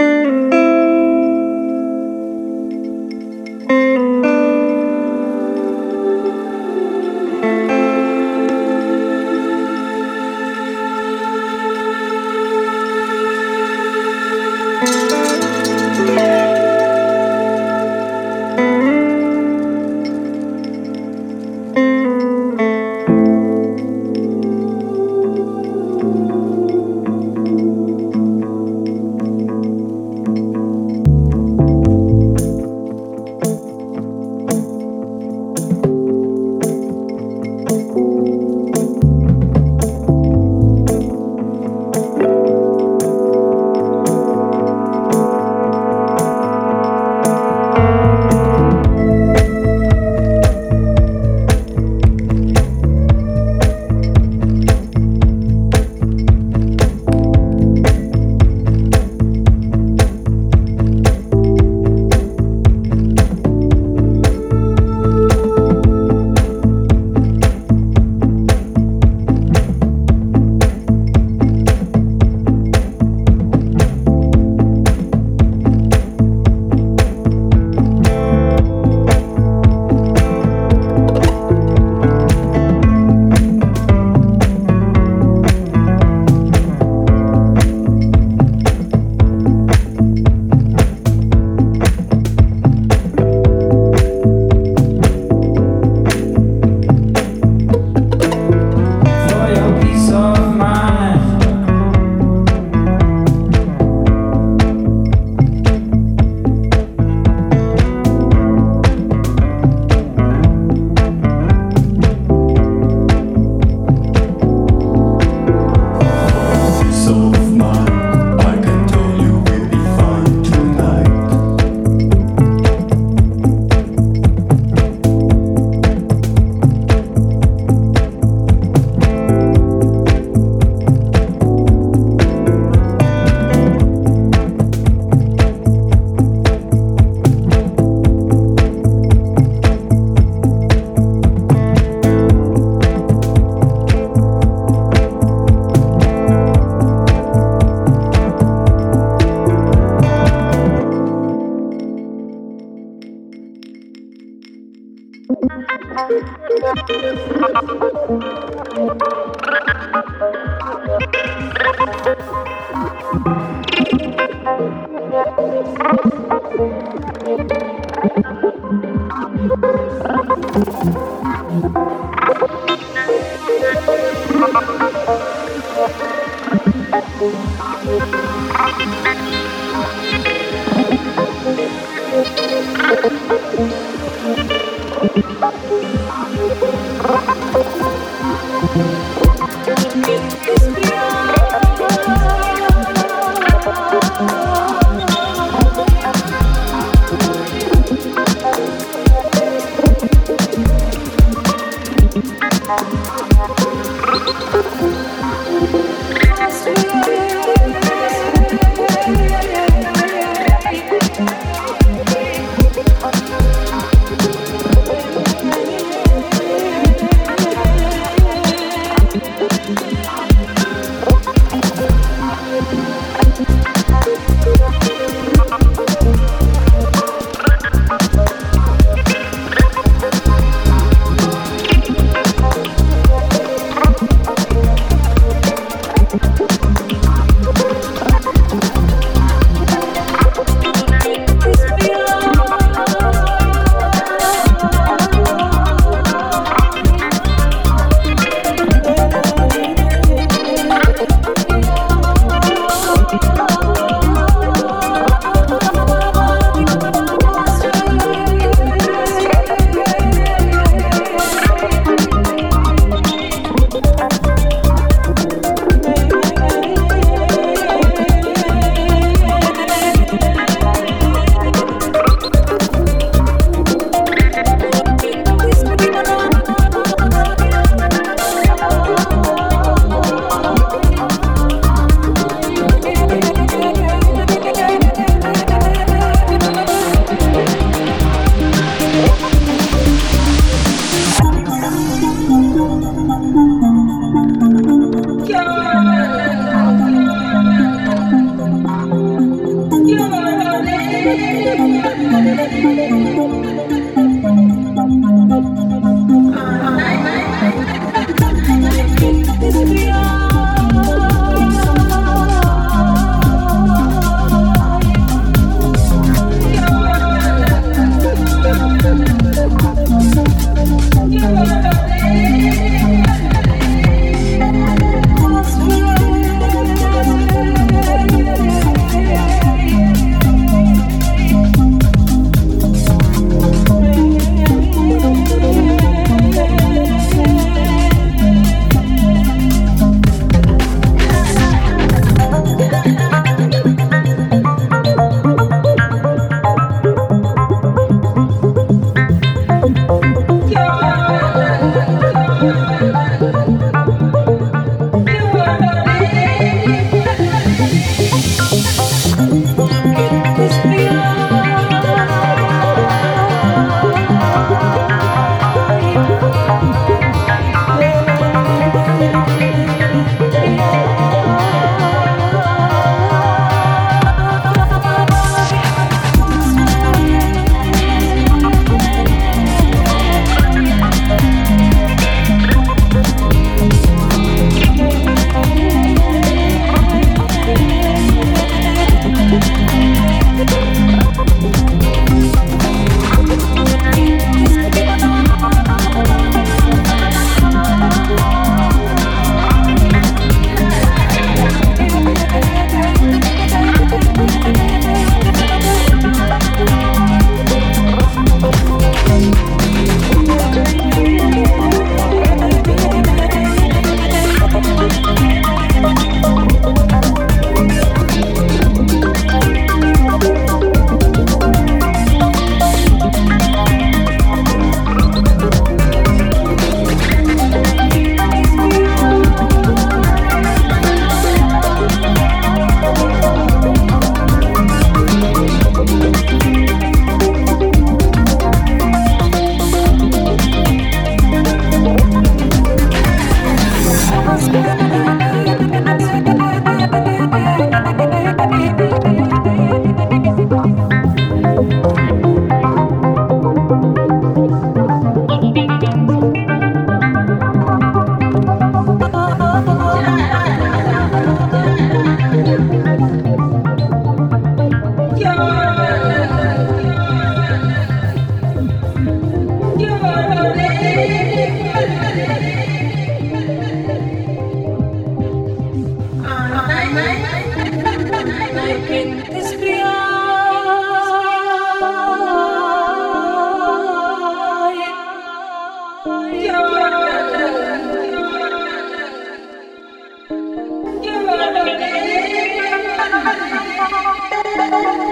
[0.00, 0.49] Mm-hmm.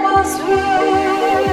[0.01, 1.48] was real.